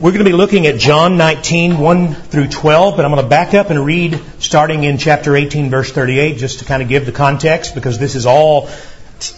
[0.00, 3.28] We're going to be looking at John 19, 1 through 12, but I'm going to
[3.28, 7.04] back up and read starting in chapter 18, verse 38, just to kind of give
[7.04, 8.70] the context, because this is all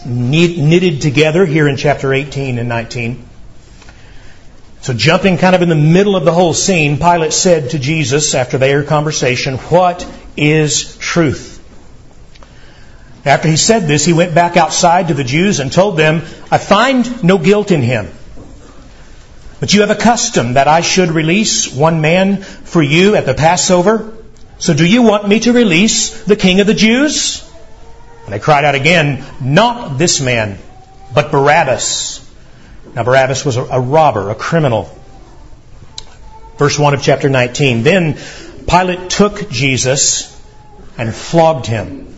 [0.07, 3.29] knitted together here in chapter 18 and 19.
[4.83, 8.33] So jumping kind of in the middle of the whole scene, Pilate said to Jesus
[8.37, 10.07] after their conversation, What
[10.37, 11.59] is truth?
[13.25, 16.19] After he said this, he went back outside to the Jews and told them,
[16.53, 18.07] I find no guilt in him.
[19.63, 23.33] But you have a custom that I should release one man for you at the
[23.33, 24.13] Passover.
[24.59, 27.49] So do you want me to release the king of the Jews?
[28.25, 30.59] And they cried out again, Not this man,
[31.15, 32.29] but Barabbas.
[32.97, 34.91] Now Barabbas was a, robber, a criminal.
[36.59, 37.85] Verse 1 of chapter 19.
[37.85, 38.19] Then
[38.67, 40.45] Pilate took Jesus
[40.99, 42.13] and flogged him.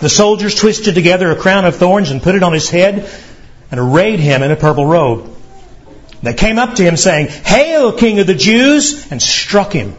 [0.00, 3.06] The soldiers twisted together a crown of thorns and put it on his head
[3.70, 5.34] and arrayed him in a purple robe.
[6.22, 9.10] They came up to him saying, Hail, King of the Jews!
[9.10, 9.94] and struck him,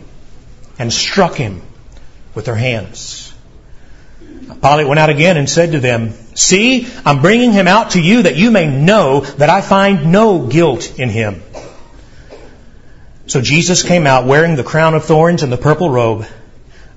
[0.78, 1.62] and struck him
[2.36, 3.34] with their hands.
[4.62, 8.24] Pilate went out again and said to them, See, I'm bringing him out to you
[8.24, 11.42] that you may know that I find no guilt in him.
[13.28, 16.26] So Jesus came out wearing the crown of thorns and the purple robe.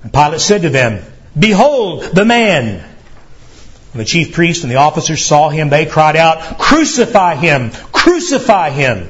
[0.01, 1.03] And Pilate said to them,
[1.37, 2.79] Behold the man!
[3.91, 7.69] When the chief priests and the officers saw him, they cried out, Crucify him!
[7.91, 9.09] Crucify him!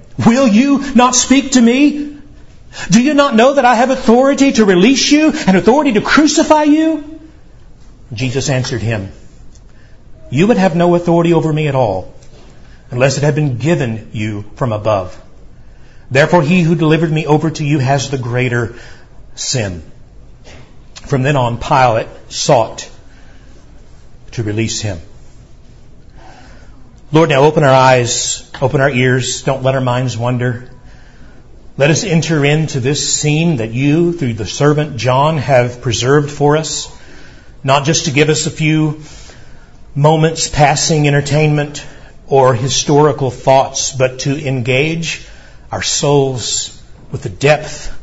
[0.17, 2.17] Will you not speak to me?
[2.89, 6.63] Do you not know that I have authority to release you and authority to crucify
[6.63, 7.19] you?
[8.13, 9.11] Jesus answered him,
[10.29, 12.13] You would have no authority over me at all
[12.89, 15.19] unless it had been given you from above.
[16.09, 18.75] Therefore, he who delivered me over to you has the greater
[19.35, 19.81] sin.
[20.93, 22.89] From then on, Pilate sought
[24.31, 24.99] to release him.
[27.13, 30.69] Lord, now open our eyes, open our ears, don't let our minds wander.
[31.77, 36.55] Let us enter into this scene that you, through the servant John, have preserved for
[36.55, 36.89] us,
[37.65, 39.01] not just to give us a few
[39.93, 41.85] moments passing entertainment
[42.27, 45.27] or historical thoughts, but to engage
[45.69, 47.93] our souls with the depth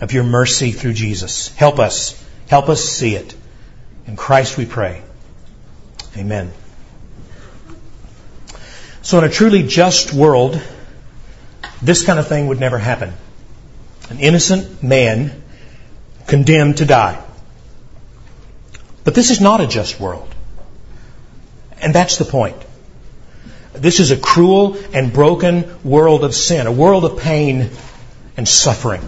[0.00, 1.48] of your mercy through Jesus.
[1.48, 2.22] Help us.
[2.46, 3.34] Help us see it.
[4.06, 5.02] In Christ we pray.
[6.16, 6.52] Amen.
[9.02, 10.60] So, in a truly just world,
[11.82, 13.12] this kind of thing would never happen.
[14.08, 15.42] An innocent man
[16.28, 17.22] condemned to die.
[19.04, 20.32] But this is not a just world.
[21.80, 22.56] And that's the point.
[23.72, 27.70] This is a cruel and broken world of sin, a world of pain
[28.36, 29.02] and suffering.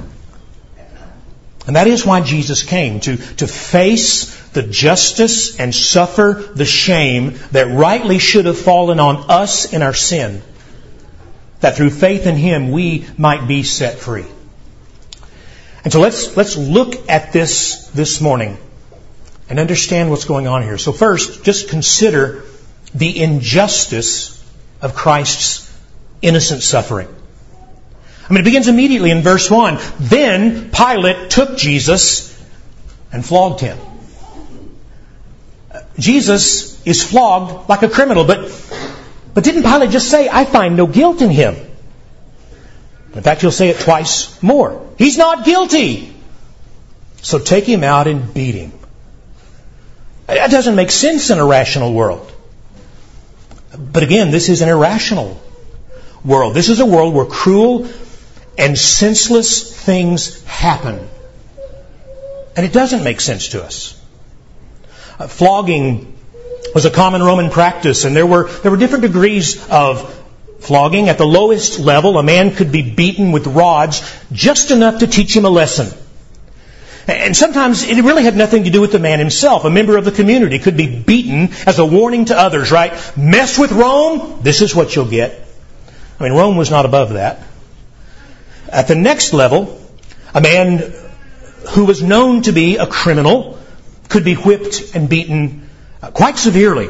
[1.67, 7.39] And that is why Jesus came, to, to face the justice and suffer the shame
[7.53, 10.43] that rightly should have fallen on us in our sin,
[11.61, 14.27] that through faith in Him we might be set free.
[15.83, 18.57] And so let's, let's look at this this morning
[19.51, 20.79] and understand what's going on here.
[20.79, 22.45] So first, just consider
[22.95, 24.43] the injustice
[24.81, 25.71] of Christ's
[26.23, 27.09] innocent suffering.
[28.29, 29.79] I mean, it begins immediately in verse 1.
[30.01, 32.31] Then Pilate took Jesus
[33.13, 33.79] and flogged him.
[35.99, 38.51] Jesus is flogged like a criminal, but,
[39.33, 41.57] but didn't Pilate just say, I find no guilt in him?
[43.15, 44.91] In fact, he'll say it twice more.
[44.99, 46.13] He's not guilty.
[47.23, 48.73] So take him out and beat him.
[50.27, 52.31] That doesn't make sense in a rational world.
[53.77, 55.41] But again, this is an irrational
[56.25, 56.55] world.
[56.55, 57.89] This is a world where cruel
[58.57, 61.09] and senseless things happen.
[62.57, 64.01] And it doesn't make sense to us.
[65.19, 66.17] Uh, flogging
[66.75, 70.11] was a common Roman practice, and there were, there were different degrees of
[70.59, 71.09] flogging.
[71.09, 74.03] At the lowest level, a man could be beaten with rods
[74.33, 75.97] just enough to teach him a lesson.
[77.07, 79.65] And sometimes it really had nothing to do with the man himself.
[79.65, 82.93] A member of the community could be beaten as a warning to others, right?
[83.17, 85.39] Mess with Rome, this is what you'll get.
[86.19, 87.43] I mean, Rome was not above that.
[88.71, 89.81] At the next level,
[90.33, 90.95] a man
[91.71, 93.59] who was known to be a criminal
[94.09, 95.69] could be whipped and beaten
[96.03, 96.89] uh, quite severely.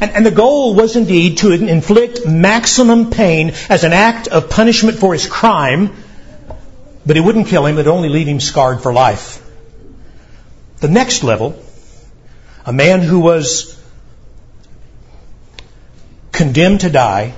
[0.00, 4.98] and, and the goal was indeed to inflict maximum pain as an act of punishment
[4.98, 5.90] for his crime,
[7.06, 9.44] but it wouldn't kill him, it would only leave him scarred for life.
[10.80, 11.60] The next level,
[12.64, 13.76] a man who was
[16.32, 17.34] condemned to die,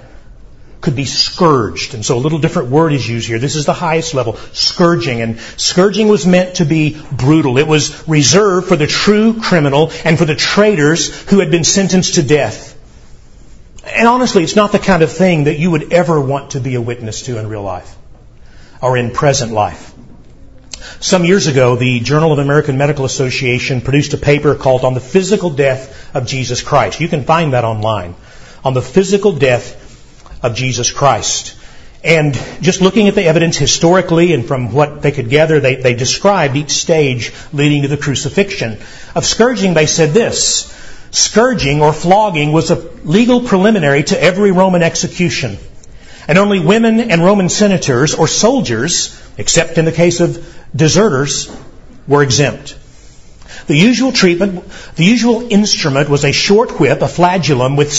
[0.81, 1.95] could be scourged.
[1.95, 3.39] And so a little different word is used here.
[3.39, 5.21] This is the highest level, scourging.
[5.21, 7.59] And scourging was meant to be brutal.
[7.59, 12.15] It was reserved for the true criminal and for the traitors who had been sentenced
[12.15, 12.77] to death.
[13.85, 16.75] And honestly, it's not the kind of thing that you would ever want to be
[16.75, 17.97] a witness to in real life
[18.81, 19.93] or in present life.
[21.01, 25.01] Some years ago, the Journal of American Medical Association produced a paper called On the
[25.01, 27.01] Physical Death of Jesus Christ.
[27.01, 28.15] You can find that online.
[28.65, 29.80] On the physical death
[30.43, 31.57] of Jesus Christ.
[32.03, 35.95] And just looking at the evidence historically and from what they could gather, they, they
[35.95, 38.79] described each stage leading to the crucifixion.
[39.15, 40.75] Of scourging, they said this.
[41.11, 45.59] Scourging or flogging was a legal preliminary to every Roman execution.
[46.27, 51.55] And only women and Roman senators or soldiers, except in the case of deserters,
[52.07, 52.79] were exempt.
[53.67, 54.65] The usual treatment,
[54.97, 57.93] the usual instrument was a short whip, a flagellum with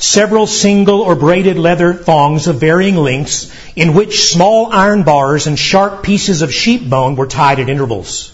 [0.00, 5.58] several single or braided leather thongs of varying lengths in which small iron bars and
[5.58, 8.32] sharp pieces of sheep bone were tied at intervals.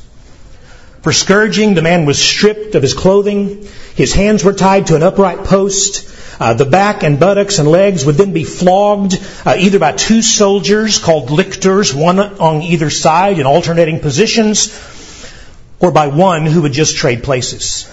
[1.02, 3.68] For scourging, the man was stripped of his clothing.
[3.94, 6.08] His hands were tied to an upright post.
[6.38, 9.14] Uh, the back and buttocks and legs would then be flogged
[9.44, 14.76] uh, either by two soldiers called lictors, one on either side in alternating positions,
[15.80, 17.88] or by one who would just trade places.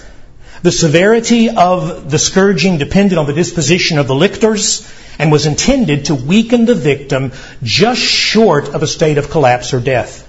[0.64, 6.06] The severity of the scourging depended on the disposition of the lictors and was intended
[6.06, 7.32] to weaken the victim
[7.62, 10.22] just short of a state of collapse or death.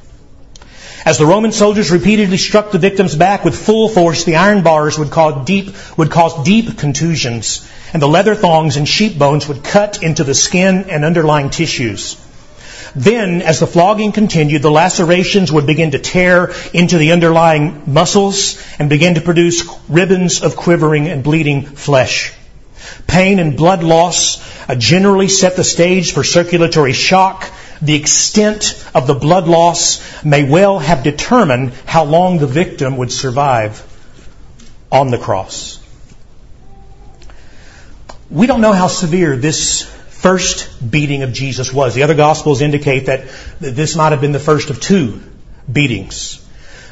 [1.06, 5.00] As the Roman soldiers repeatedly struck the victim's back with full force, the iron bars
[5.00, 9.64] would cause deep, would cause deep contusions, and the leather thongs and sheep bones would
[9.64, 12.18] cut into the skin and underlying tissues.
[12.96, 18.62] Then, as the flogging continued, the lacerations would begin to tear into the underlying muscles
[18.80, 22.34] and begin to produce ribbons of quivering and bleeding flesh.
[23.06, 24.40] Pain and blood loss
[24.70, 27.52] uh, generally set the stage for circulatory shock.
[27.82, 33.12] The extent of the blood loss may well have determined how long the victim would
[33.12, 33.84] survive
[34.90, 35.82] on the cross.
[38.30, 39.95] We don't know how severe this
[40.26, 41.94] first beating of Jesus was.
[41.94, 43.28] The other Gospels indicate that
[43.60, 45.22] this might have been the first of two
[45.72, 46.44] beatings.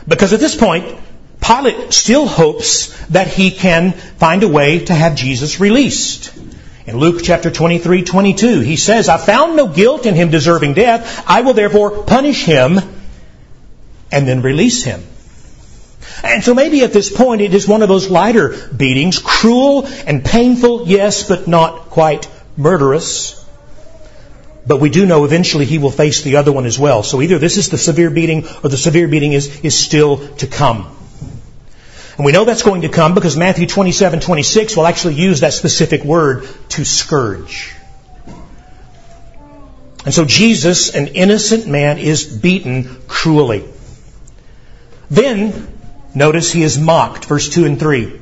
[0.08, 1.00] Because at this point,
[1.42, 6.32] Pilate still hopes that he can find a way to have Jesus released.
[6.86, 11.24] In Luke chapter 23, 22, he says, I found no guilt in him deserving death.
[11.28, 12.78] I will therefore punish him
[14.12, 15.02] and then release him.
[16.24, 20.24] And so maybe at this point it is one of those lighter beatings, cruel and
[20.24, 23.40] painful, yes, but not quite murderous.
[24.66, 27.04] But we do know eventually he will face the other one as well.
[27.04, 30.48] So either this is the severe beating or the severe beating is, is still to
[30.48, 30.96] come.
[32.18, 35.54] And we know that's going to come because Matthew 27, 26 will actually use that
[35.54, 37.74] specific word to scourge.
[40.06, 43.66] And so Jesus, an innocent man, is beaten cruelly.
[45.10, 45.68] Then,
[46.14, 48.20] notice he is mocked, verse 2 and 3.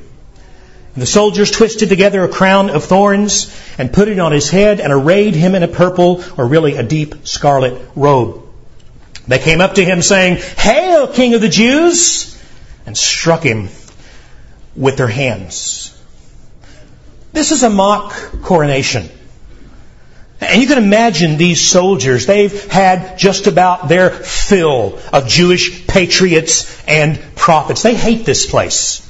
[0.94, 4.92] The soldiers twisted together a crown of thorns and put it on his head and
[4.92, 8.42] arrayed him in a purple, or really a deep scarlet robe.
[9.26, 12.28] They came up to him saying, Hail, King of the Jews!
[12.84, 13.68] and struck him
[14.74, 15.96] with their hands.
[17.32, 18.12] This is a mock
[18.42, 19.08] coronation.
[20.40, 26.82] And you can imagine these soldiers, they've had just about their fill of Jewish patriots
[26.86, 27.82] and prophets.
[27.82, 29.08] They hate this place.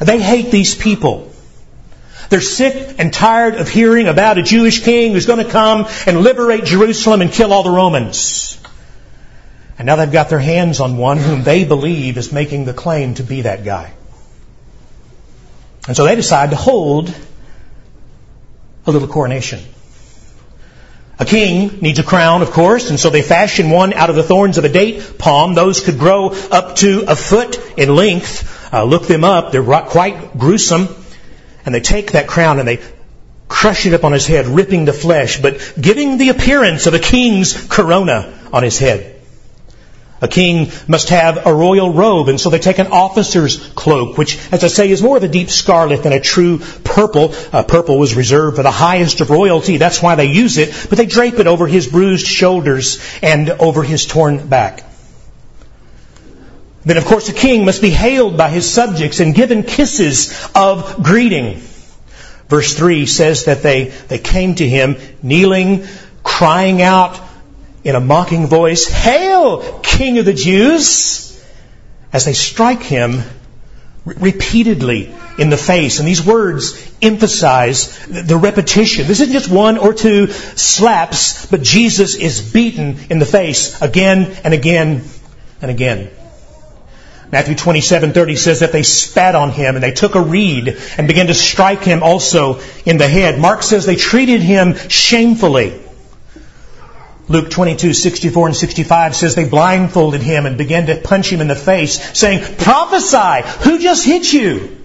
[0.00, 1.32] They hate these people.
[2.28, 6.20] They're sick and tired of hearing about a Jewish king who's going to come and
[6.20, 8.60] liberate Jerusalem and kill all the Romans.
[9.78, 13.14] And now they've got their hands on one whom they believe is making the claim
[13.14, 13.92] to be that guy.
[15.86, 17.14] And so they decide to hold
[18.86, 19.60] a little coronation.
[21.18, 24.22] A king needs a crown, of course, and so they fashion one out of the
[24.22, 25.54] thorns of a date palm.
[25.54, 28.55] Those could grow up to a foot in length.
[28.72, 29.52] Uh, look them up.
[29.52, 30.88] They're quite gruesome.
[31.64, 32.80] And they take that crown and they
[33.48, 36.98] crush it up on his head, ripping the flesh, but giving the appearance of a
[36.98, 39.16] king's corona on his head.
[40.22, 44.38] A king must have a royal robe, and so they take an officer's cloak, which,
[44.50, 47.34] as I say, is more of a deep scarlet than a true purple.
[47.52, 49.76] Uh, purple was reserved for the highest of royalty.
[49.76, 50.86] That's why they use it.
[50.88, 54.85] But they drape it over his bruised shoulders and over his torn back.
[56.86, 61.02] Then, of course, a king must be hailed by his subjects and given kisses of
[61.02, 61.60] greeting.
[62.48, 65.84] Verse 3 says that they, they came to him kneeling,
[66.22, 67.20] crying out
[67.82, 71.44] in a mocking voice, Hail, King of the Jews!
[72.12, 73.24] As they strike him
[74.04, 75.98] repeatedly in the face.
[75.98, 79.08] And these words emphasize the repetition.
[79.08, 84.36] This isn't just one or two slaps, but Jesus is beaten in the face again
[84.44, 85.02] and again
[85.60, 86.10] and again.
[87.32, 91.26] Matthew 27:30 says that they spat on him and they took a reed and began
[91.26, 93.38] to strike him also in the head.
[93.38, 95.74] Mark says they treated him shamefully.
[97.28, 101.48] Luke 22, 64 and 65 says they blindfolded him and began to punch him in
[101.48, 103.42] the face, saying, Prophesy!
[103.64, 104.78] Who just hit you?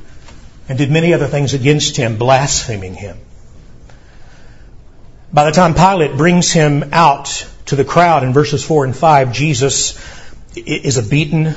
[0.67, 3.17] And did many other things against him, blaspheming him.
[5.31, 9.31] By the time Pilate brings him out to the crowd in verses 4 and 5,
[9.33, 9.99] Jesus
[10.55, 11.55] is a beaten,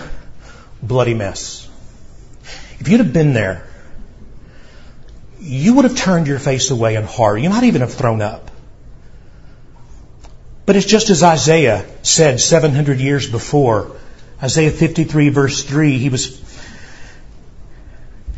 [0.87, 1.69] bloody mess.
[2.81, 3.67] If you'd have been there,
[5.41, 7.37] you would have turned your face away in horror.
[7.39, 8.51] You might even have thrown up.
[10.67, 13.97] But it's just as Isaiah said 700 years before.
[14.43, 16.43] Isaiah 53 verse 3, he was,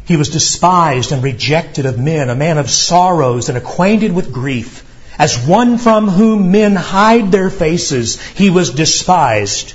[0.04, 4.82] he was despised and rejected of men, a man of sorrows and acquainted with grief.
[5.18, 9.74] As one from whom men hide their faces, he was despised,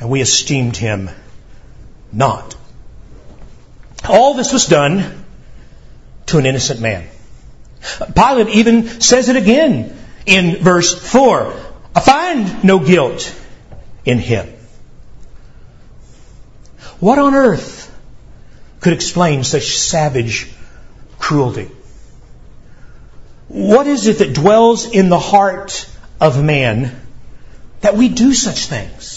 [0.00, 1.10] and we esteemed him
[2.16, 2.56] not.
[4.08, 5.24] All this was done
[6.26, 7.06] to an innocent man.
[8.14, 11.52] Pilate even says it again in verse 4.
[11.94, 13.34] I find no guilt
[14.04, 14.48] in him.
[16.98, 17.94] What on earth
[18.80, 20.50] could explain such savage
[21.18, 21.70] cruelty?
[23.48, 25.88] What is it that dwells in the heart
[26.20, 26.98] of man
[27.80, 29.15] that we do such things?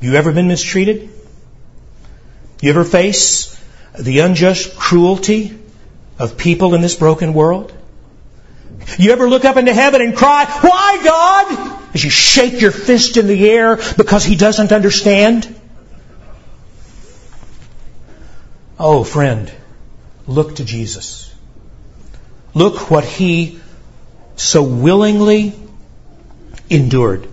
[0.00, 1.10] You ever been mistreated?
[2.60, 3.56] You ever face
[3.98, 5.58] the unjust cruelty
[6.18, 7.72] of people in this broken world?
[8.98, 11.80] You ever look up into heaven and cry, Why, God?
[11.94, 15.54] As you shake your fist in the air because He doesn't understand?
[18.78, 19.52] Oh, friend,
[20.26, 21.34] look to Jesus.
[22.54, 23.60] Look what He
[24.36, 25.52] so willingly
[26.70, 27.29] endured.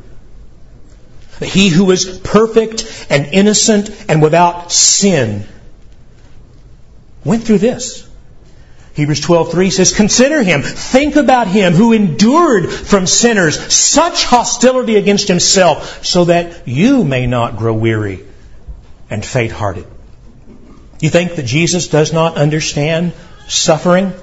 [1.42, 5.46] He who was perfect and innocent and without sin
[7.24, 8.04] went through this.
[8.94, 15.28] Hebrews 12:3 says, "Consider him, think about him who endured from sinners such hostility against
[15.28, 18.22] himself, so that you may not grow weary
[19.12, 19.86] and faint-hearted."
[21.00, 23.12] You think that Jesus does not understand
[23.48, 24.14] suffering?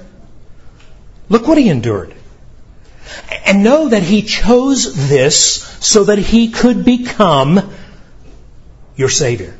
[1.29, 2.13] Look what he endured.
[3.45, 7.71] And know that he chose this so that he could become
[8.95, 9.55] your Savior.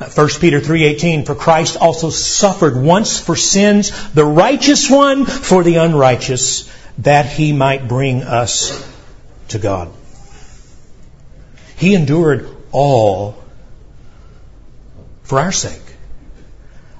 [0.00, 5.62] Uh, 1 Peter 3:18 for Christ also suffered once for sins the righteous one for
[5.62, 8.72] the unrighteous that he might bring us
[9.48, 9.88] to God.
[11.76, 13.36] He endured all
[15.22, 15.89] for our sake.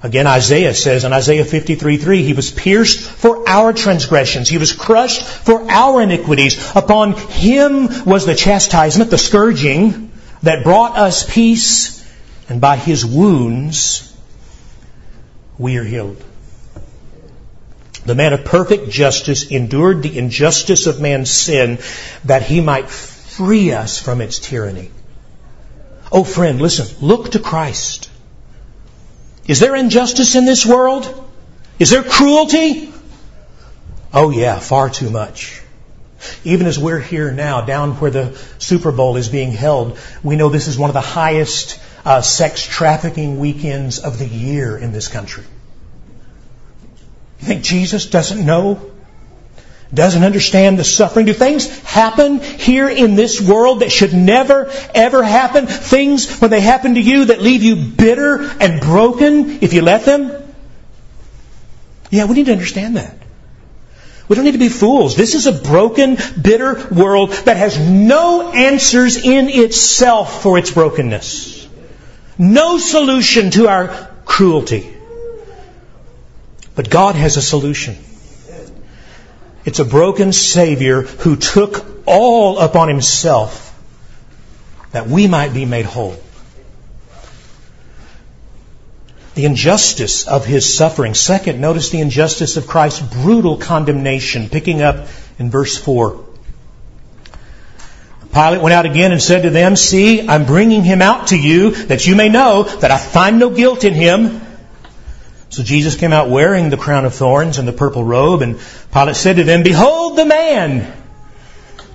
[0.02, 4.49] Again, Isaiah says in Isaiah 53:3, He was pierced for our transgressions.
[4.49, 6.57] He was crushed for our iniquities.
[6.75, 10.11] Upon Him was the chastisement, the scourging,
[10.42, 12.00] that brought us peace
[12.50, 14.12] and by his wounds
[15.57, 16.23] we are healed.
[18.04, 21.78] The man of perfect justice endured the injustice of man's sin
[22.25, 24.90] that he might free us from its tyranny.
[26.11, 28.10] Oh friend, listen, look to Christ.
[29.50, 31.28] Is there injustice in this world?
[31.80, 32.92] Is there cruelty?
[34.14, 35.61] Oh yeah, far too much.
[36.45, 40.50] Even as we're here now, down where the Super Bowl is being held, we know
[40.50, 45.09] this is one of the highest uh, sex trafficking weekends of the year in this
[45.09, 45.42] country.
[47.40, 48.89] You think Jesus doesn't know?
[49.92, 51.26] Doesn't understand the suffering?
[51.26, 55.66] Do things happen here in this world that should never, ever happen?
[55.66, 60.04] Things, when they happen to you, that leave you bitter and broken if you let
[60.04, 60.30] them?
[62.11, 63.16] Yeah, we need to understand that.
[64.28, 65.16] We don't need to be fools.
[65.16, 71.61] This is a broken, bitter world that has no answers in itself for its brokenness
[72.40, 74.97] no solution to our cruelty.
[76.75, 77.99] But God has a solution.
[79.64, 83.67] It's a broken Savior who took all upon Himself
[84.93, 86.17] that we might be made whole.
[89.35, 91.14] The injustice of His suffering.
[91.14, 96.26] Second, notice the injustice of Christ's brutal condemnation, picking up in verse 4.
[98.33, 101.73] Pilate went out again and said to them, See, I'm bringing him out to you
[101.87, 104.40] that you may know that I find no guilt in him.
[105.50, 108.59] So Jesus came out wearing the crown of thorns and the purple robe, and
[108.92, 110.83] Pilate said to them, Behold the man!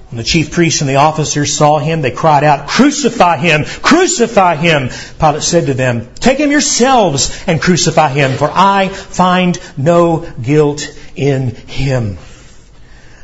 [0.10, 3.64] When the chief priests and the officers saw him, they cried out, Crucify him!
[3.64, 4.90] Crucify him!
[5.20, 10.86] Pilate said to them, Take him yourselves and crucify him, for I find no guilt
[11.16, 12.18] in him.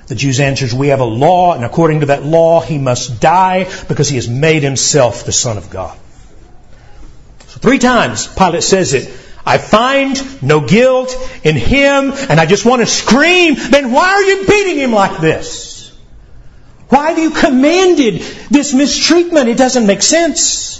[0.07, 3.69] The Jews answers, We have a law, and according to that law, he must die
[3.89, 5.97] because he has made himself the Son of God.
[7.47, 9.09] So three times Pilate says it.
[9.45, 14.23] I find no guilt in him, and I just want to scream, then why are
[14.23, 15.71] you beating him like this?
[16.89, 19.49] Why have you commanded this mistreatment?
[19.49, 20.71] It doesn't make sense.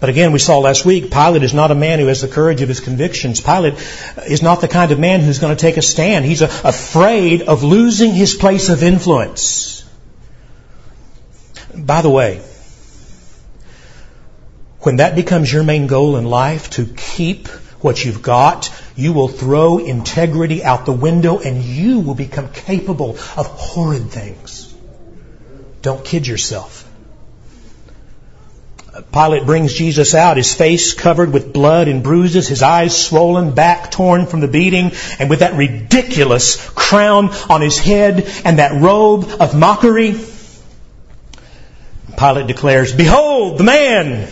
[0.00, 2.62] But again, we saw last week, Pilate is not a man who has the courage
[2.62, 3.40] of his convictions.
[3.40, 3.74] Pilate
[4.26, 6.24] is not the kind of man who's going to take a stand.
[6.24, 9.84] He's afraid of losing his place of influence.
[11.76, 12.42] By the way,
[14.80, 17.48] when that becomes your main goal in life, to keep
[17.82, 23.10] what you've got, you will throw integrity out the window and you will become capable
[23.10, 24.74] of horrid things.
[25.82, 26.86] Don't kid yourself.
[29.12, 33.90] Pilate brings Jesus out, his face covered with blood and bruises, his eyes swollen, back
[33.90, 39.26] torn from the beating, and with that ridiculous crown on his head and that robe
[39.40, 40.18] of mockery.
[42.18, 44.28] Pilate declares, Behold the man!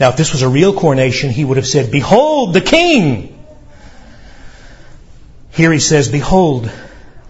[0.00, 3.38] Now, if this was a real coronation, he would have said, Behold the king!
[5.50, 6.72] Here he says, Behold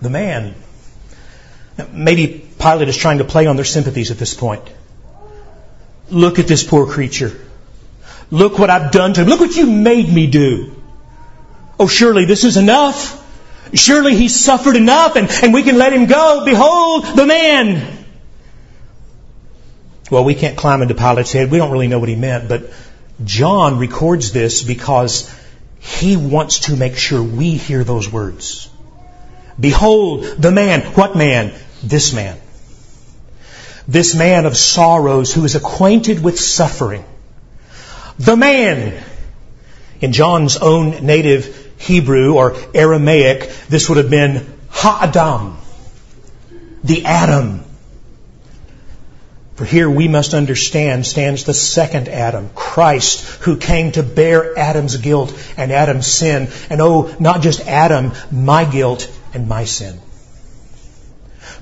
[0.00, 0.54] the man.
[1.76, 4.62] Now, maybe Pilate is trying to play on their sympathies at this point.
[6.10, 7.36] Look at this poor creature.
[8.30, 9.26] Look what I've done to him.
[9.26, 10.76] Look what you made me do.
[11.80, 13.16] Oh, surely this is enough.
[13.74, 16.44] Surely he's suffered enough and, and we can let him go.
[16.44, 17.99] Behold the man.
[20.10, 21.50] Well, we can't climb into Pilate's head.
[21.50, 22.70] We don't really know what he meant, but
[23.24, 25.32] John records this because
[25.78, 28.68] he wants to make sure we hear those words.
[29.58, 30.80] Behold the man.
[30.94, 31.52] What man?
[31.82, 32.38] This man.
[33.86, 37.04] This man of sorrows who is acquainted with suffering.
[38.18, 39.02] The man.
[40.00, 45.56] In John's own native Hebrew or Aramaic, this would have been Ha-Adam.
[46.84, 47.59] The Adam
[49.60, 54.96] for here we must understand stands the second Adam, Christ, who came to bear Adam's
[54.96, 56.48] guilt and Adam's sin.
[56.70, 60.00] And oh, not just Adam, my guilt and my sin.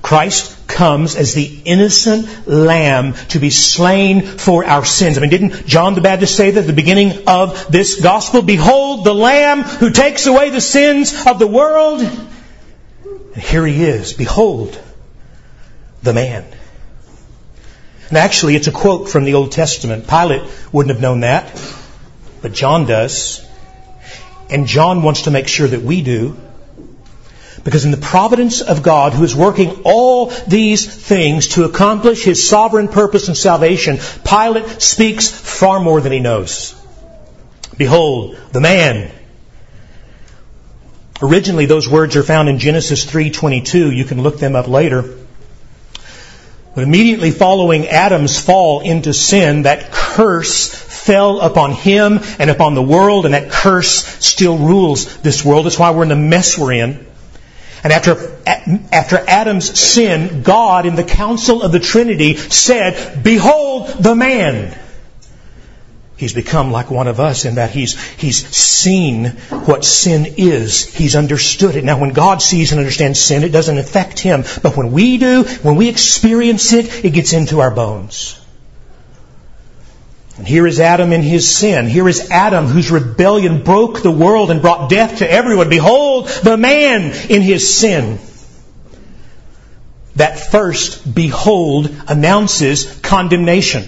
[0.01, 5.17] Christ comes as the innocent lamb to be slain for our sins.
[5.17, 8.41] I mean, didn't John the Baptist say that at the beginning of this gospel?
[8.41, 11.99] Behold the lamb who takes away the sins of the world.
[11.99, 14.13] And here he is.
[14.13, 14.81] Behold
[16.01, 16.45] the man.
[18.09, 20.07] And actually, it's a quote from the Old Testament.
[20.07, 20.41] Pilate
[20.71, 21.61] wouldn't have known that,
[22.41, 23.45] but John does.
[24.49, 26.35] And John wants to make sure that we do.
[27.63, 32.47] Because in the providence of God, who is working all these things to accomplish his
[32.47, 36.73] sovereign purpose and salvation, Pilate speaks far more than he knows.
[37.77, 39.11] Behold, the man.
[41.21, 43.95] Originally, those words are found in Genesis 3.22.
[43.95, 45.18] You can look them up later.
[46.75, 52.83] But immediately following Adam's fall into sin, that curse fell upon him and upon the
[52.83, 55.65] world, and that curse still rules this world.
[55.65, 57.05] That's why we're in the mess we're in.
[57.83, 64.15] And after, after Adam's sin, God in the council of the Trinity said, Behold the
[64.15, 64.77] man.
[66.19, 69.27] He's become like one of us in that he's, he's seen
[69.67, 70.83] what sin is.
[70.93, 71.85] He's understood it.
[71.85, 74.43] Now when God sees and understands sin, it doesn't affect him.
[74.61, 78.37] But when we do, when we experience it, it gets into our bones.
[80.37, 81.87] And here is Adam in his sin.
[81.87, 85.69] Here is Adam whose rebellion broke the world and brought death to everyone.
[85.69, 88.19] Behold the man in his sin.
[90.17, 93.87] That first behold announces condemnation.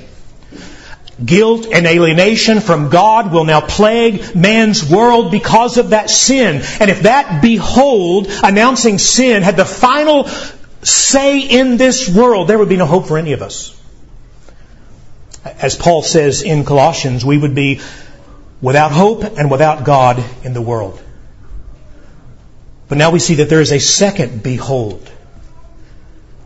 [1.24, 6.62] Guilt and alienation from God will now plague man's world because of that sin.
[6.80, 10.28] And if that behold, announcing sin, had the final
[10.84, 13.78] say in this world, there would be no hope for any of us.
[15.44, 17.82] As Paul says in Colossians, we would be
[18.62, 21.02] without hope and without God in the world.
[22.88, 25.10] But now we see that there is a second behold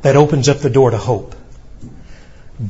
[0.02, 1.36] that opens up the door to hope.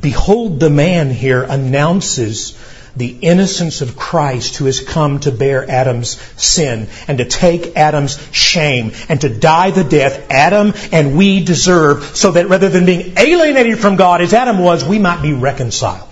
[0.00, 2.58] Behold the man here announces
[2.96, 8.18] the innocence of Christ who has come to bear Adam's sin and to take Adam's
[8.32, 13.12] shame and to die the death Adam and we deserve so that rather than being
[13.18, 16.08] alienated from God as Adam was, we might be reconciled.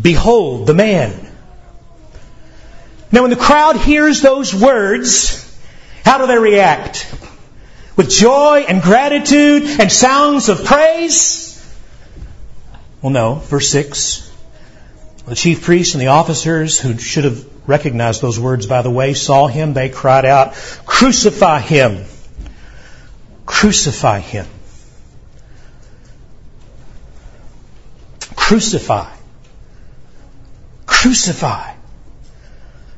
[0.00, 1.28] Behold the man.
[3.12, 5.38] Now when the crowd hears those words,
[6.04, 7.14] how do they react?
[7.94, 11.51] With joy and gratitude and sounds of praise?
[13.02, 13.34] Well, no.
[13.34, 14.30] Verse 6.
[15.26, 19.14] The chief priests and the officers who should have recognized those words, by the way,
[19.14, 19.74] saw him.
[19.74, 20.54] They cried out,
[20.86, 22.04] Crucify him!
[23.46, 24.46] Crucify him!
[28.34, 29.08] Crucify!
[30.86, 31.71] Crucify!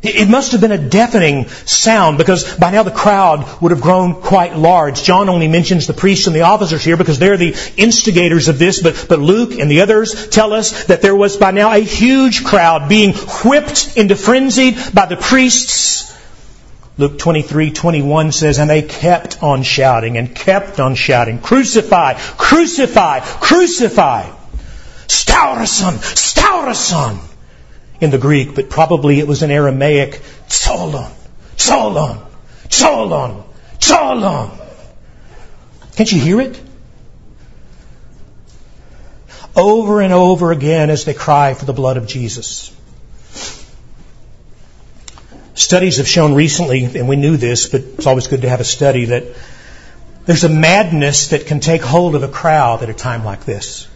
[0.04, 4.20] It must have been a deafening sound because by now the crowd would have grown
[4.20, 5.02] quite large.
[5.02, 8.82] John only mentions the priests and the officers here because they're the instigators of this,
[8.82, 12.44] but, but Luke and the others tell us that there was by now a huge
[12.44, 16.12] crowd being whipped into frenzy by the priests.
[16.98, 23.20] Luke 23, 21 says, and they kept on shouting and kept on shouting, crucify, crucify,
[23.20, 24.30] crucify.
[25.06, 27.33] Staurason, Staurason
[28.00, 31.10] in the Greek, but probably it was in Aramaic, Solon,
[31.56, 32.18] Solon,
[32.68, 33.44] Solon,
[33.78, 34.50] Solon.
[35.96, 36.60] Can't you hear it?
[39.56, 42.74] Over and over again as they cry for the blood of Jesus.
[45.54, 48.64] Studies have shown recently, and we knew this, but it's always good to have a
[48.64, 49.24] study, that
[50.26, 53.86] there's a madness that can take hold of a crowd at a time like this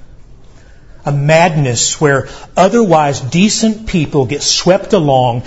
[1.08, 5.42] a madness where otherwise decent people get swept along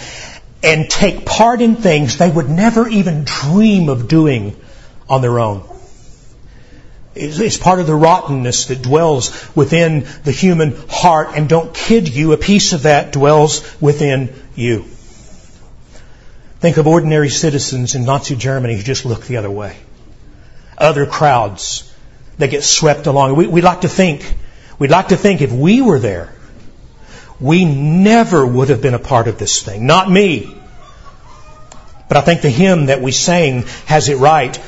[0.63, 4.59] and take part in things they would never even dream of doing
[5.07, 5.63] on their own.
[7.13, 12.31] It's part of the rottenness that dwells within the human heart, and don't kid you,
[12.31, 14.85] a piece of that dwells within you.
[16.59, 19.77] Think of ordinary citizens in Nazi Germany who just look the other way.
[20.77, 21.91] Other crowds
[22.37, 23.35] that get swept along.
[23.35, 24.35] We, we like to think
[24.81, 26.33] We'd like to think if we were there,
[27.39, 29.85] we never would have been a part of this thing.
[29.85, 30.57] Not me.
[32.07, 34.59] But I think the hymn that we sang has it right.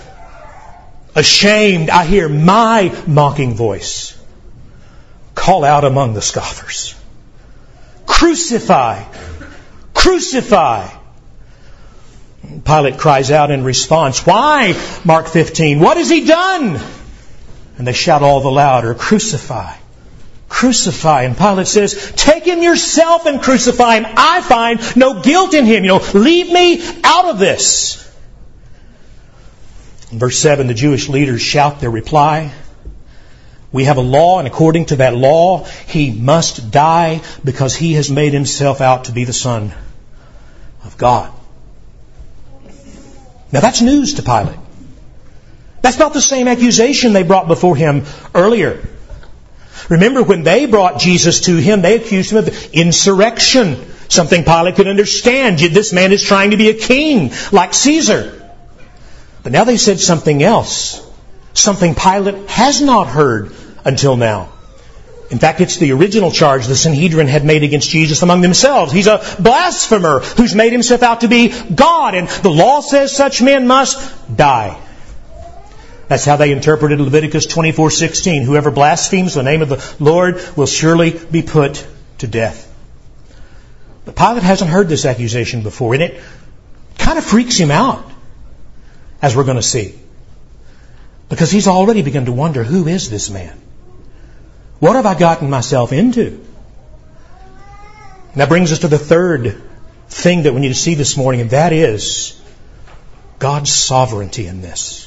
[1.16, 4.16] Ashamed, I hear my mocking voice
[5.34, 6.94] call out among the scoffers.
[8.06, 9.06] Crucify!
[9.96, 10.90] Crucify!
[12.64, 14.80] Pilate cries out in response, Why?
[15.04, 16.80] Mark 15, what has he done?
[17.80, 19.78] And they shout all the louder, Crucify!
[20.54, 21.24] Crucify.
[21.24, 24.06] And Pilate says, take him yourself and crucify him.
[24.16, 25.84] I find no guilt in him.
[25.84, 28.00] You know, leave me out of this.
[30.12, 32.54] In verse 7, the Jewish leaders shout their reply.
[33.72, 38.12] We have a law, and according to that law, he must die because he has
[38.12, 39.74] made himself out to be the Son
[40.84, 41.34] of God.
[43.52, 44.60] Now that's news to Pilate.
[45.82, 48.88] That's not the same accusation they brought before him earlier.
[49.90, 53.86] Remember, when they brought Jesus to him, they accused him of insurrection.
[54.08, 55.60] Something Pilate could understand.
[55.60, 58.40] This man is trying to be a king, like Caesar.
[59.42, 61.06] But now they said something else.
[61.54, 63.52] Something Pilate has not heard
[63.86, 64.50] until now.
[65.30, 68.94] In fact, it's the original charge the Sanhedrin had made against Jesus among themselves.
[68.94, 73.42] He's a blasphemer who's made himself out to be God, and the law says such
[73.42, 74.00] men must
[74.36, 74.80] die.
[76.14, 78.44] That's how they interpreted Leviticus 24:16.
[78.44, 81.84] Whoever blasphemes the name of the Lord will surely be put
[82.20, 82.72] to death.
[84.06, 86.22] But Pilate hasn't heard this accusation before, and it
[87.00, 88.06] kind of freaks him out,
[89.24, 89.96] as we're going to see.
[91.30, 93.60] Because he's already begun to wonder, who is this man?
[94.80, 96.28] What have I gotten myself into?
[98.34, 99.64] And that brings us to the third
[100.10, 102.40] thing that we need to see this morning, and that is
[103.40, 105.03] God's sovereignty in this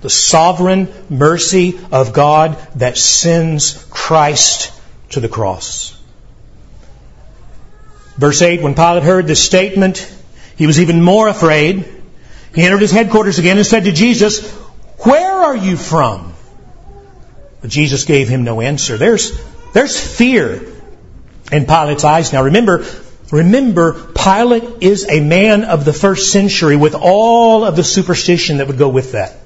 [0.00, 4.72] the sovereign mercy of God that sends Christ
[5.10, 5.96] to the cross.
[8.16, 10.10] Verse 8, when Pilate heard this statement,
[10.56, 11.84] he was even more afraid.
[12.54, 14.50] He entered his headquarters again and said to Jesus,
[15.04, 16.32] Where are you from?
[17.60, 18.96] But Jesus gave him no answer.
[18.96, 19.38] There's,
[19.72, 20.62] there's fear
[21.52, 22.44] in Pilate's eyes now.
[22.44, 22.86] Remember,
[23.30, 28.66] remember, Pilate is a man of the first century with all of the superstition that
[28.66, 29.36] would go with that.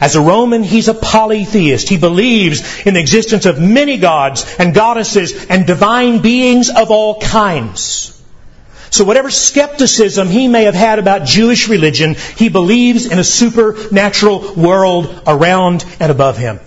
[0.00, 1.88] As a Roman, he's a polytheist.
[1.88, 7.20] He believes in the existence of many gods and goddesses and divine beings of all
[7.20, 8.10] kinds.
[8.90, 14.54] So whatever skepticism he may have had about Jewish religion, he believes in a supernatural
[14.54, 16.60] world around and above him.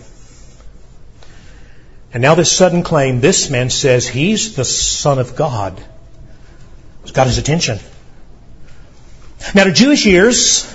[2.13, 5.81] And now this sudden claim, this man says he's the Son of God.
[7.03, 7.79] It's got his attention.
[9.53, 10.65] Now to Jewish ears,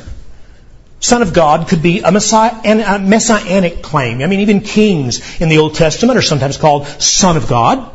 [1.03, 4.23] Son of God could be a, messianic claim.
[4.23, 7.91] I mean, even kings in the Old Testament are sometimes called Son of God.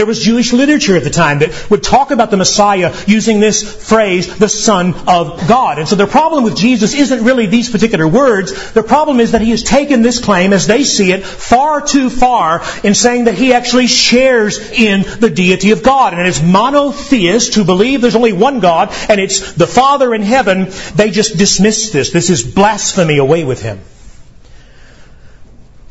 [0.00, 3.86] There was Jewish literature at the time that would talk about the Messiah using this
[3.86, 5.78] phrase, the Son of God.
[5.78, 8.72] And so their problem with Jesus isn't really these particular words.
[8.72, 12.08] Their problem is that he has taken this claim, as they see it, far too
[12.08, 16.14] far in saying that he actually shares in the deity of God.
[16.14, 20.68] And as monotheists who believe there's only one God and it's the Father in heaven,
[20.94, 22.08] they just dismiss this.
[22.08, 23.82] This is blasphemy away with him.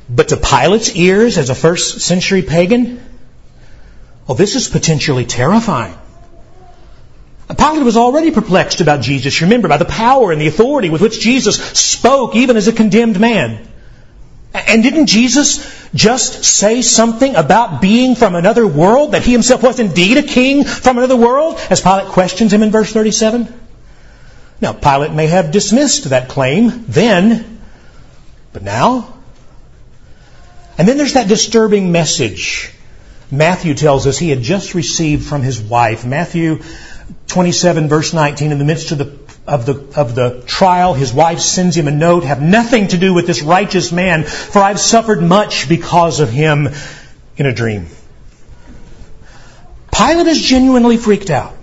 [0.10, 3.06] But to Pilate's ears as a first century pagan,
[4.30, 5.98] well, this is potentially terrifying.
[7.48, 11.20] Pilate was already perplexed about Jesus, remember, by the power and the authority with which
[11.20, 13.68] Jesus spoke even as a condemned man.
[14.54, 15.66] And didn't Jesus
[15.96, 20.64] just say something about being from another world, that he himself was indeed a king
[20.64, 23.52] from another world, as Pilate questions him in verse 37?
[24.62, 27.60] Now, Pilate may have dismissed that claim then,
[28.54, 29.12] but now?
[30.78, 32.76] And then there's that disturbing message
[33.32, 36.06] Matthew tells us he had just received from his wife.
[36.06, 36.62] Matthew
[37.28, 41.40] 27 verse 19, in the midst of the, of the, of the trial, his wife
[41.40, 45.22] sends him a note, have nothing to do with this righteous man, for I've suffered
[45.22, 46.70] much because of him
[47.38, 47.88] in a dream.
[49.92, 51.56] Pilate is genuinely freaked out.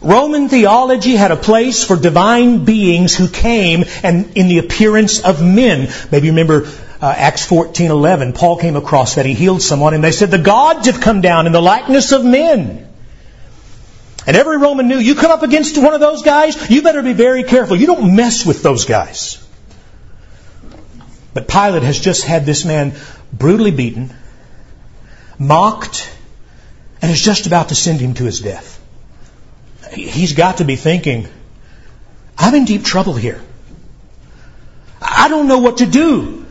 [0.00, 5.42] Roman theology had a place for divine beings who came and in the appearance of
[5.42, 5.92] men.
[6.12, 6.68] Maybe remember
[7.00, 8.34] uh, Acts 14:11.
[8.34, 11.46] Paul came across that he healed someone, and they said the gods have come down
[11.46, 12.86] in the likeness of men.
[14.26, 17.14] And every Roman knew you come up against one of those guys, you better be
[17.14, 17.76] very careful.
[17.76, 19.42] You don't mess with those guys.
[21.32, 22.94] But Pilate has just had this man
[23.32, 24.12] brutally beaten,
[25.38, 26.10] mocked,
[27.00, 28.74] and is just about to send him to his death.
[29.92, 31.28] He's got to be thinking,
[32.36, 33.40] I'm in deep trouble here.
[35.00, 36.44] I don't know what to do.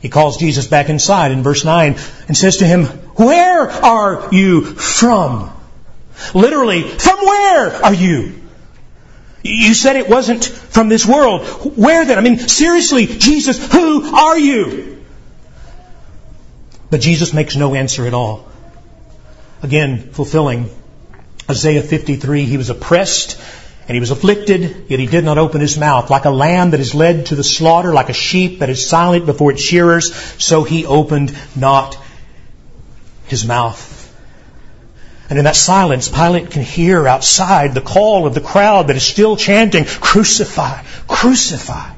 [0.00, 4.62] He calls Jesus back inside in verse 9 and says to him, Where are you
[4.62, 5.52] from?
[6.34, 8.40] Literally, from where are you?
[9.42, 11.46] You said it wasn't from this world.
[11.76, 12.18] Where then?
[12.18, 15.04] I mean, seriously, Jesus, who are you?
[16.90, 18.48] But Jesus makes no answer at all.
[19.62, 20.70] Again, fulfilling
[21.48, 23.40] Isaiah 53, he was oppressed
[23.90, 26.10] and he was afflicted, yet he did not open his mouth.
[26.10, 29.26] Like a lamb that is led to the slaughter, like a sheep that is silent
[29.26, 31.98] before its shearers, so he opened not
[33.26, 33.96] his mouth.
[35.28, 39.02] And in that silence, Pilate can hear outside the call of the crowd that is
[39.02, 40.84] still chanting, Crucify!
[41.08, 41.90] Crucify!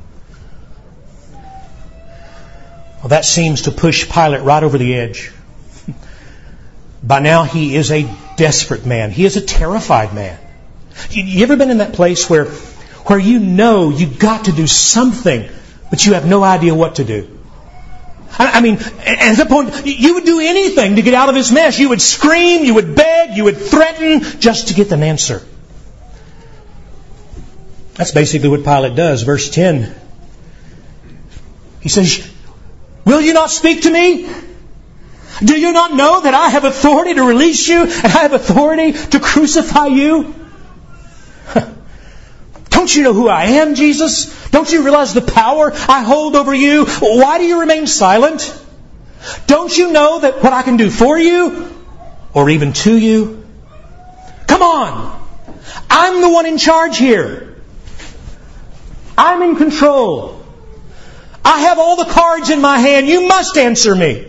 [3.00, 5.30] Well, that seems to push Pilate right over the edge.
[7.02, 9.10] By now, he is a desperate man.
[9.10, 10.38] He is a terrified man.
[11.10, 12.46] You ever been in that place where,
[13.06, 15.48] where you know you've got to do something,
[15.90, 17.38] but you have no idea what to do?
[18.38, 21.78] I mean, at that point, you would do anything to get out of this mess.
[21.78, 25.42] You would scream, you would beg, you would threaten just to get an answer.
[27.94, 29.22] That's basically what Pilate does.
[29.22, 29.94] Verse 10.
[31.80, 32.26] He says,
[33.04, 34.30] Will you not speak to me?
[35.44, 38.92] Do you not know that I have authority to release you and I have authority
[38.92, 40.34] to crucify you?
[42.70, 44.48] Don't you know who I am, Jesus?
[44.50, 46.86] Don't you realize the power I hold over you?
[46.86, 48.58] Why do you remain silent?
[49.46, 51.72] Don't you know that what I can do for you
[52.34, 53.46] or even to you?
[54.46, 55.20] Come on.
[55.88, 57.56] I'm the one in charge here.
[59.16, 60.44] I'm in control.
[61.44, 63.06] I have all the cards in my hand.
[63.06, 64.28] You must answer me.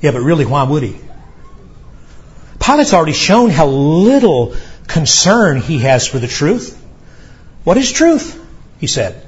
[0.00, 1.00] Yeah, but really, why would he?
[2.64, 6.80] Pilate's already shown how little concern he has for the truth.
[7.62, 8.40] What is truth?
[8.78, 9.22] He said.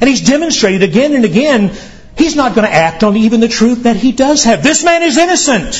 [0.00, 1.76] And he's demonstrated again and again
[2.16, 4.62] he's not going to act on even the truth that he does have.
[4.62, 5.74] This man is innocent.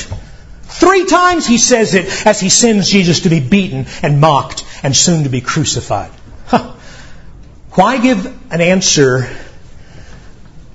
[0.64, 4.94] Three times he says it as he sends Jesus to be beaten and mocked and
[4.94, 6.10] soon to be crucified.
[6.46, 6.74] Huh.
[7.70, 9.34] Why give an answer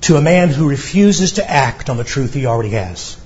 [0.01, 3.17] to a man who refuses to act on the truth he already has.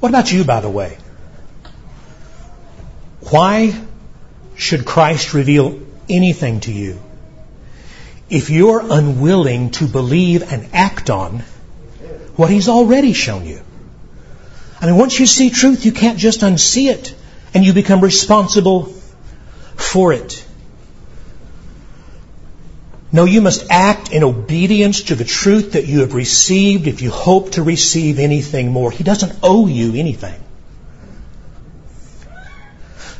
[0.00, 0.98] What about you, by the way?
[3.30, 3.74] Why
[4.56, 7.00] should Christ reveal anything to you
[8.28, 11.40] if you're unwilling to believe and act on
[12.36, 13.60] what He's already shown you?
[14.80, 17.14] I mean, once you see truth, you can't just unsee it,
[17.54, 18.84] and you become responsible
[19.76, 20.44] for it.
[23.16, 27.10] No, you must act in obedience to the truth that you have received if you
[27.10, 28.90] hope to receive anything more.
[28.90, 30.38] He doesn't owe you anything.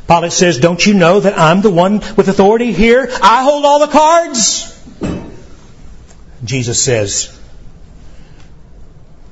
[0.07, 3.09] Pilate says, Don't you know that I'm the one with authority here?
[3.23, 4.71] I hold all the cards.
[6.43, 7.35] Jesus says,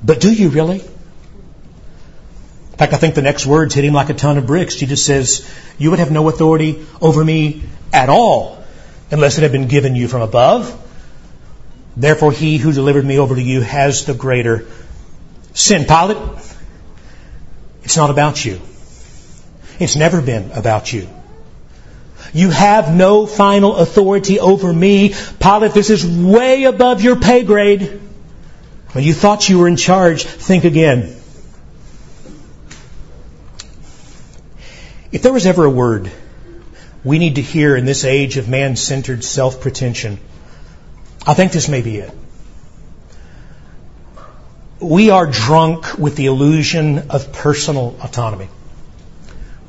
[0.03, 0.79] But do you really?
[0.79, 4.77] In fact, I think the next words hit him like a ton of bricks.
[4.77, 5.47] Jesus says,
[5.77, 7.61] You would have no authority over me
[7.93, 8.64] at all
[9.11, 10.81] unless it had been given you from above.
[11.97, 14.67] Therefore, he who delivered me over to you has the greater
[15.53, 15.85] sin.
[15.85, 16.17] Pilate,
[17.83, 18.59] it's not about you.
[19.79, 21.07] It's never been about you.
[22.33, 25.13] You have no final authority over me.
[25.39, 28.01] Pilate, this is way above your pay grade.
[28.91, 31.15] When you thought you were in charge, think again.
[35.11, 36.11] If there was ever a word
[37.05, 40.19] we need to hear in this age of man centered self pretension,
[41.25, 42.11] I think this may be it.
[44.79, 48.49] We are drunk with the illusion of personal autonomy.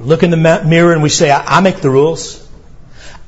[0.00, 2.42] We look in the mirror and we say, I make the rules.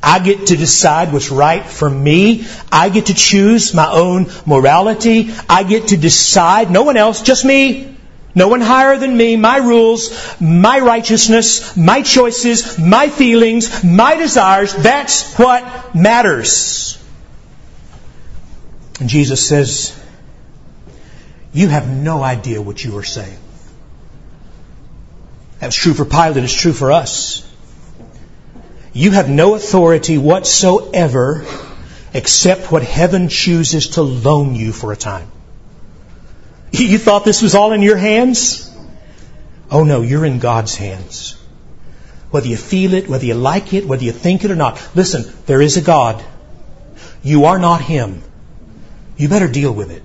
[0.02, 2.46] I get to decide what's right for me.
[2.72, 5.30] I get to choose my own morality.
[5.48, 7.97] I get to decide, no one else, just me.
[8.38, 14.72] No one higher than me, my rules, my righteousness, my choices, my feelings, my desires.
[14.72, 17.02] That's what matters.
[19.00, 20.00] And Jesus says,
[21.52, 23.38] You have no idea what you are saying.
[25.58, 27.44] That's true for Pilate, it's true for us.
[28.92, 31.44] You have no authority whatsoever
[32.14, 35.28] except what heaven chooses to loan you for a time.
[36.72, 38.70] You thought this was all in your hands?
[39.70, 41.34] Oh no, you're in God's hands.
[42.30, 44.90] Whether you feel it, whether you like it, whether you think it or not.
[44.94, 46.22] Listen, there is a God.
[47.22, 48.22] You are not Him.
[49.16, 50.02] You better deal with it.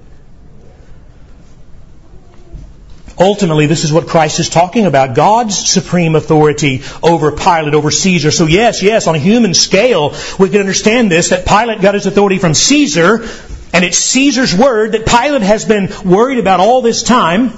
[3.19, 5.15] Ultimately, this is what Christ is talking about.
[5.15, 8.32] God's supreme authority over Pilate, over Caesar.
[8.32, 12.08] So yes, yes, on a human scale, we can understand this, that Pilate got his
[12.08, 13.28] authority from Caesar,
[13.73, 17.51] and it's Caesar's word that Pilate has been worried about all this time.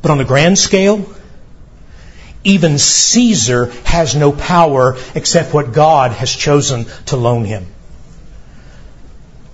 [0.00, 1.06] But on the grand scale,
[2.44, 7.66] even Caesar has no power except what God has chosen to loan him.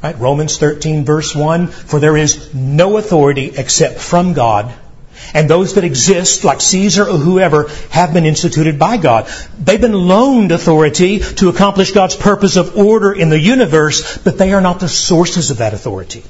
[0.02, 0.16] Right?
[0.18, 4.72] Romans 13 verse 1, for there is no authority except from God
[5.35, 9.28] and those that exist, like Caesar or whoever, have been instituted by God.
[9.59, 14.52] They've been loaned authority to accomplish God's purpose of order in the universe, but they
[14.52, 16.24] are not the sources of that authority.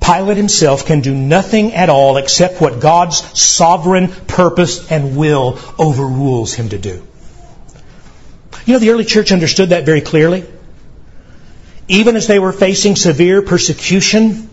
[0.00, 6.54] Pilate himself can do nothing at all except what God's sovereign purpose and will overrules
[6.54, 7.06] him to do.
[8.66, 10.44] You know, the early church understood that very clearly.
[11.88, 14.48] Even as they were facing severe persecution,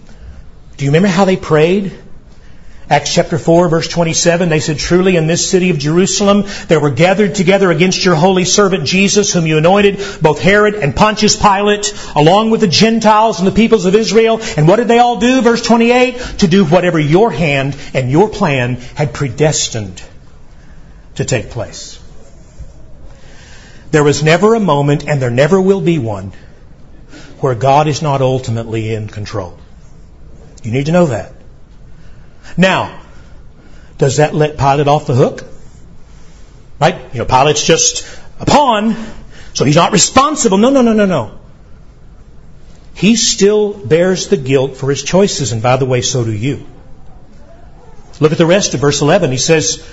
[0.80, 1.94] do you remember how they prayed?
[2.90, 6.90] Acts chapter 4 verse 27, they said, Truly in this city of Jerusalem there were
[6.90, 11.94] gathered together against your holy servant Jesus, whom you anointed, both Herod and Pontius Pilate,
[12.16, 14.40] along with the Gentiles and the peoples of Israel.
[14.56, 15.42] And what did they all do?
[15.42, 20.02] Verse 28, to do whatever your hand and your plan had predestined
[21.16, 22.00] to take place.
[23.92, 26.32] There was never a moment, and there never will be one,
[27.42, 29.59] where God is not ultimately in control.
[30.64, 31.34] You need to know that.
[32.58, 33.02] Now,
[33.98, 35.44] does that let Pilate off the hook?
[36.80, 37.14] Right?
[37.14, 38.06] You know, Pilate's just
[38.40, 38.96] a pawn,
[39.54, 40.58] so he's not responsible.
[40.58, 41.40] No, no, no, no, no.
[42.94, 46.66] He still bears the guilt for his choices, and by the way, so do you.
[48.20, 49.32] Look at the rest of verse 11.
[49.32, 49.86] He says,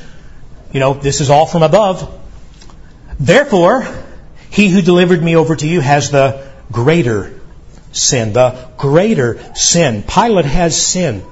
[0.72, 2.12] you know, this is all from above.
[3.20, 3.87] Therefore,
[4.50, 7.40] he who delivered me over to you has the greater
[7.96, 10.02] sin, the greater sin.
[10.02, 11.24] Pilate has sin.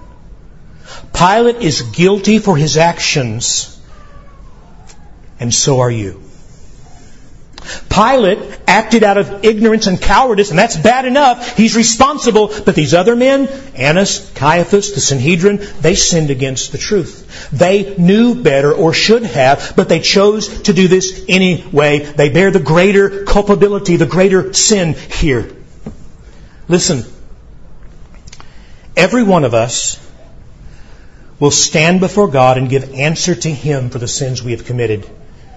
[1.12, 3.80] Pilate is guilty for his actions,
[5.38, 6.20] and so are you.
[7.88, 11.56] Pilate acted out of ignorance and cowardice, and that's bad enough.
[11.56, 12.52] He's responsible.
[12.64, 17.50] But these other men, Annas, Caiaphas, the Sanhedrin, they sinned against the truth.
[17.50, 22.00] They knew better or should have, but they chose to do this anyway.
[22.00, 25.50] They bear the greater culpability, the greater sin here.
[26.68, 27.04] Listen,
[28.96, 30.00] every one of us
[31.38, 35.08] will stand before God and give answer to Him for the sins we have committed.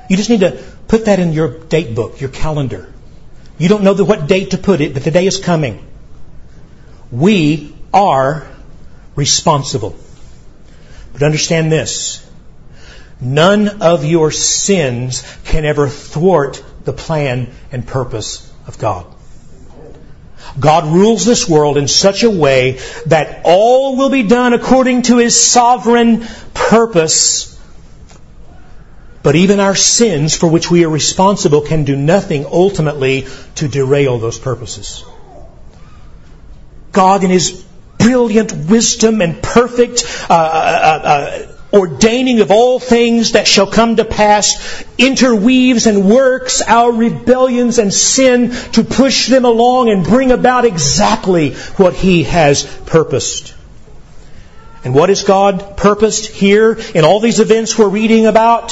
[0.09, 2.91] You just need to put that in your date book, your calendar.
[3.57, 5.85] You don't know the, what date to put it, but the day is coming.
[7.11, 8.47] We are
[9.15, 9.95] responsible.
[11.13, 12.23] But understand this.
[13.19, 19.05] None of your sins can ever thwart the plan and purpose of God.
[20.59, 25.17] God rules this world in such a way that all will be done according to
[25.17, 27.53] His sovereign purpose.
[29.23, 34.17] But even our sins for which we are responsible can do nothing ultimately to derail
[34.19, 35.03] those purposes.
[36.91, 37.65] God in His
[37.97, 44.05] brilliant wisdom and perfect uh, uh, uh, ordaining of all things that shall come to
[44.05, 50.65] pass interweaves and works our rebellions and sin to push them along and bring about
[50.65, 53.53] exactly what He has purposed.
[54.83, 58.71] And what is God purposed here in all these events we're reading about?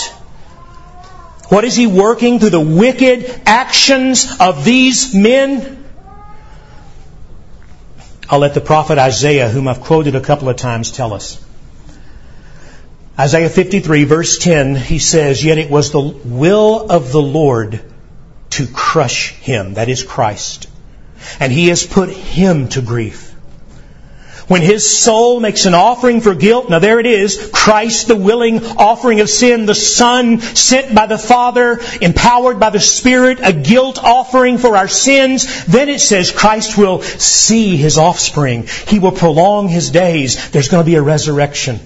[1.50, 5.84] What is He working through the wicked actions of these men?
[8.30, 11.45] I'll let the prophet Isaiah, whom I've quoted a couple of times, tell us.
[13.18, 17.82] Isaiah 53 verse 10, he says, Yet it was the will of the Lord
[18.52, 20.68] to crush him, that is Christ.
[21.40, 23.32] And he has put him to grief.
[24.48, 28.64] When his soul makes an offering for guilt, now there it is, Christ the willing
[28.64, 33.98] offering of sin, the Son sent by the Father, empowered by the Spirit, a guilt
[33.98, 38.68] offering for our sins, then it says Christ will see his offspring.
[38.88, 40.52] He will prolong his days.
[40.52, 41.80] There's going to be a resurrection.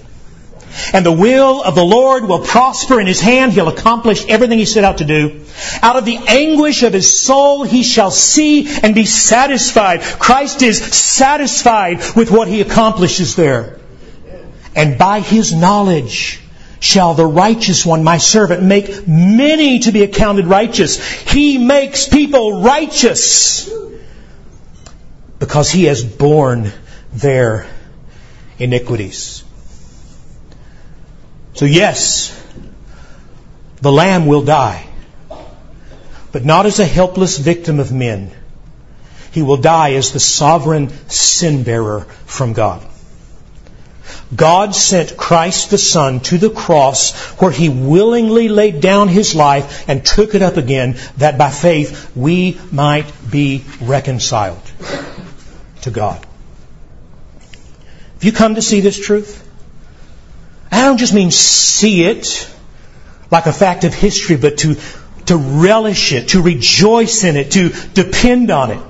[0.92, 3.52] And the will of the Lord will prosper in his hand.
[3.52, 5.44] He'll accomplish everything he set out to do.
[5.82, 10.02] Out of the anguish of his soul, he shall see and be satisfied.
[10.02, 13.78] Christ is satisfied with what he accomplishes there.
[14.74, 16.40] And by his knowledge
[16.80, 21.02] shall the righteous one, my servant, make many to be accounted righteous.
[21.22, 23.70] He makes people righteous
[25.38, 26.72] because he has borne
[27.12, 27.66] their
[28.58, 29.44] iniquities.
[31.60, 32.34] So yes,
[33.82, 34.86] the lamb will die,
[36.32, 38.30] but not as a helpless victim of men.
[39.32, 42.82] He will die as the sovereign sin bearer from God.
[44.34, 49.86] God sent Christ the Son to the cross where He willingly laid down His life
[49.86, 54.62] and took it up again that by faith we might be reconciled
[55.82, 56.26] to God.
[58.14, 59.48] Have you come to see this truth?
[60.70, 62.48] I don't just mean see it
[63.30, 64.76] like a fact of history, but to,
[65.26, 68.82] to relish it, to rejoice in it, to depend on it.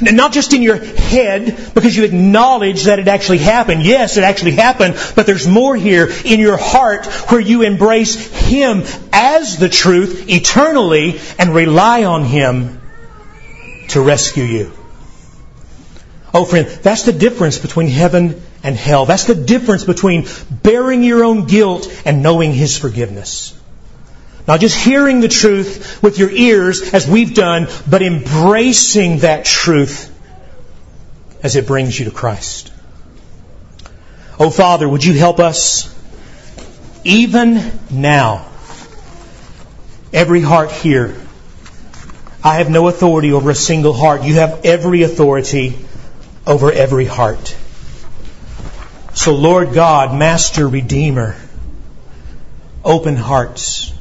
[0.00, 3.82] Not just in your head because you acknowledge that it actually happened.
[3.82, 8.82] Yes, it actually happened, but there's more here in your heart where you embrace Him
[9.12, 12.80] as the truth eternally and rely on Him
[13.88, 14.72] to rescue you.
[16.32, 19.04] Oh friend, that's the difference between heaven and hell.
[19.04, 23.56] That's the difference between bearing your own guilt and knowing His forgiveness.
[24.48, 30.10] Not just hearing the truth with your ears as we've done, but embracing that truth
[31.42, 32.72] as it brings you to Christ.
[34.40, 35.94] Oh Father, would you help us
[37.04, 37.60] even
[37.90, 38.46] now?
[40.12, 41.20] Every heart here.
[42.42, 44.22] I have no authority over a single heart.
[44.22, 45.78] You have every authority
[46.46, 47.56] over every heart.
[49.14, 51.36] So, Lord God, Master, Redeemer,
[52.84, 53.94] open hearts.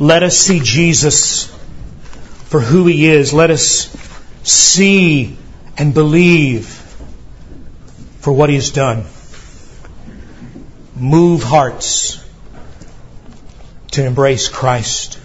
[0.00, 1.46] Let us see Jesus
[2.46, 3.32] for who He is.
[3.34, 3.94] Let us
[4.42, 5.36] see
[5.76, 6.66] and believe
[8.20, 9.04] for what He has done.
[10.96, 12.24] Move hearts
[13.90, 15.20] to embrace Christ.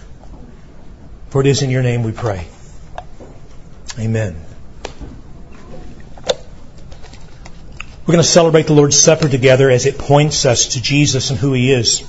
[1.30, 2.46] For it is in your name we pray.
[3.98, 4.49] Amen.
[8.10, 11.38] We're going to celebrate the Lord's Supper together as it points us to Jesus and
[11.38, 12.04] who He is.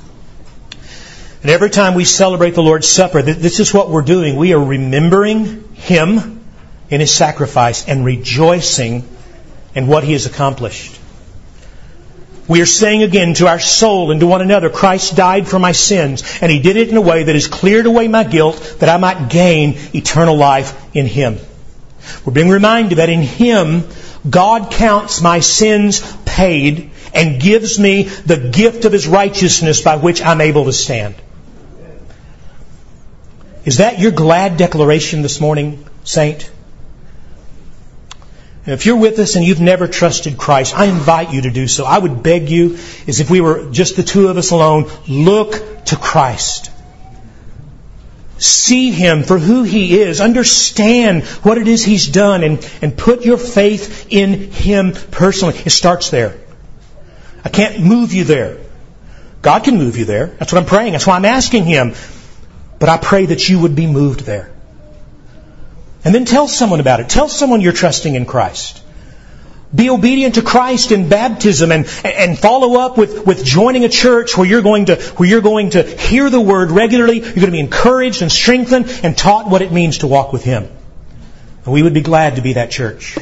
[1.43, 4.35] And every time we celebrate the Lord's Supper, this is what we're doing.
[4.35, 6.43] We are remembering Him
[6.89, 9.07] in His sacrifice and rejoicing
[9.75, 10.99] in what He has accomplished.
[12.47, 15.71] We are saying again to our soul and to one another, Christ died for my
[15.71, 18.89] sins, and He did it in a way that has cleared away my guilt that
[18.89, 21.37] I might gain eternal life in Him.
[22.25, 23.83] We're being reminded that in Him
[24.29, 30.21] God counts my sins paid and gives me the gift of His righteousness by which
[30.21, 31.15] I'm able to stand.
[33.65, 36.49] Is that your glad declaration this morning, saint?
[38.65, 41.83] if you're with us and you've never trusted Christ, I invite you to do so.
[41.83, 45.85] I would beg you, as if we were just the two of us alone, look
[45.85, 46.70] to Christ.
[48.41, 50.19] See Him for who He is.
[50.19, 55.61] Understand what it is He's done and, and put your faith in Him personally.
[55.63, 56.39] It starts there.
[57.45, 58.57] I can't move you there.
[59.43, 60.25] God can move you there.
[60.25, 60.93] That's what I'm praying.
[60.93, 61.93] That's why I'm asking Him.
[62.79, 64.51] But I pray that you would be moved there.
[66.03, 67.09] And then tell someone about it.
[67.09, 68.81] Tell someone you're trusting in Christ.
[69.73, 74.37] Be obedient to Christ in baptism and, and follow up with, with joining a church
[74.37, 77.19] where you're going to, where you're going to hear the word regularly.
[77.19, 80.43] You're going to be encouraged and strengthened and taught what it means to walk with
[80.43, 80.67] Him.
[81.63, 83.17] And we would be glad to be that church.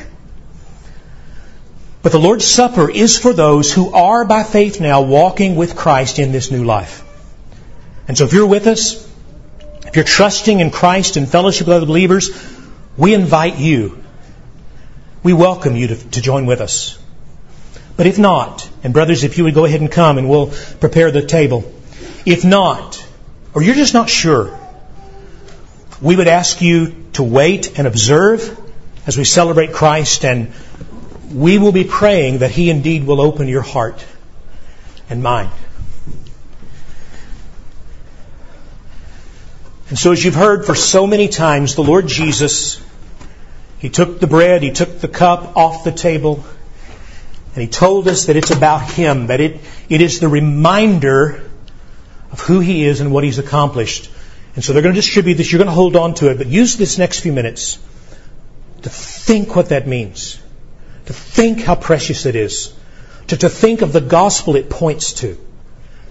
[2.02, 6.18] But the Lord's Supper is for those who are by faith now walking with Christ
[6.18, 7.04] in this new life.
[8.08, 9.06] And so if you're with us,
[9.86, 12.32] if you're trusting in Christ and fellowship with other believers,
[12.98, 14.04] we invite you.
[15.22, 16.98] We welcome you to, to join with us.
[17.98, 21.12] But if not, and brothers, if you would go ahead and come and we'll prepare
[21.12, 21.70] the table.
[22.26, 23.06] If not,
[23.54, 24.58] or you're just not sure,
[26.02, 28.58] we would ask you to wait and observe
[29.06, 30.54] as we celebrate Christ and
[31.34, 34.06] we will be praying that He indeed will open your heart
[35.10, 35.52] and mind.
[39.90, 42.82] And so as you've heard for so many times, the Lord Jesus,
[43.80, 46.44] He took the bread, He took the cup off the table,
[47.56, 49.60] and He told us that it's about Him, that it,
[49.90, 51.50] it is the reminder
[52.32, 54.12] of who He is and what He's accomplished.
[54.56, 56.48] And so they're going to distribute this, you're going to hold on to it, but
[56.48, 57.80] use this next few minutes
[58.82, 60.40] to think what that means
[61.10, 62.72] to think how precious it is,
[63.26, 65.36] to, to think of the gospel it points to,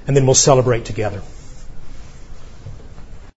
[0.09, 1.23] and then we'll celebrate together.